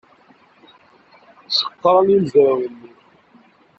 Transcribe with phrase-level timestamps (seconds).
[1.57, 2.91] Ceqqren yimezrawen-nni.